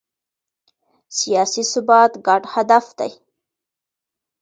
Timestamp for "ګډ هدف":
2.27-2.85